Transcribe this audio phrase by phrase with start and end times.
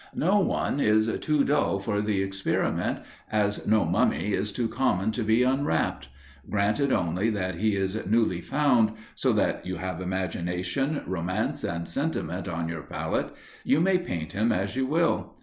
[0.15, 3.01] No one is too dull for the experiment,
[3.31, 6.07] as no mummy is too common to be unwrapped.
[6.49, 12.47] Granted only that he is newly found, so that you have imagination, romance and sentiment
[12.47, 13.31] on your palette,
[13.63, 15.35] you may paint him as you will.